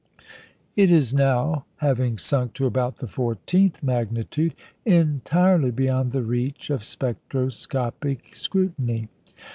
[0.75, 6.83] It is now, having sunk to about the fourteenth magnitude, entirely beyond the reach of
[6.83, 9.09] spectroscopic scrutiny.